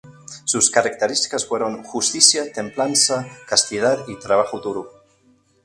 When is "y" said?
4.07-4.17